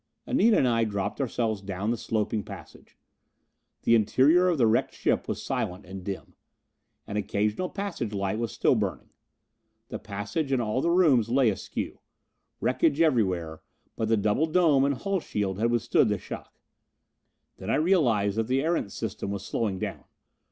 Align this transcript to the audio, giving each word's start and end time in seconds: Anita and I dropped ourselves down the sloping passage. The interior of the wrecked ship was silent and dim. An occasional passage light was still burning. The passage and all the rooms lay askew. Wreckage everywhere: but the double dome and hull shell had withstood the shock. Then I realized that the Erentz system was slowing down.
Anita 0.25 0.57
and 0.57 0.67
I 0.67 0.83
dropped 0.83 1.21
ourselves 1.21 1.61
down 1.61 1.91
the 1.91 1.95
sloping 1.97 2.41
passage. 2.41 2.97
The 3.83 3.93
interior 3.93 4.47
of 4.47 4.57
the 4.57 4.65
wrecked 4.65 4.95
ship 4.95 5.27
was 5.27 5.43
silent 5.43 5.85
and 5.85 6.03
dim. 6.03 6.33
An 7.05 7.17
occasional 7.17 7.69
passage 7.69 8.11
light 8.11 8.39
was 8.39 8.51
still 8.51 8.73
burning. 8.73 9.11
The 9.89 9.99
passage 9.99 10.51
and 10.51 10.59
all 10.59 10.81
the 10.81 10.89
rooms 10.89 11.29
lay 11.29 11.51
askew. 11.51 11.99
Wreckage 12.59 12.99
everywhere: 12.99 13.61
but 13.95 14.09
the 14.09 14.17
double 14.17 14.47
dome 14.47 14.85
and 14.85 14.95
hull 14.95 15.19
shell 15.19 15.53
had 15.53 15.69
withstood 15.69 16.09
the 16.09 16.17
shock. 16.17 16.59
Then 17.57 17.69
I 17.69 17.75
realized 17.75 18.37
that 18.39 18.47
the 18.47 18.63
Erentz 18.63 18.95
system 18.95 19.29
was 19.29 19.45
slowing 19.45 19.77
down. 19.77 20.05